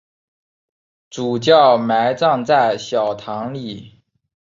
[1.11, 4.01] 主教埋葬在小堂里。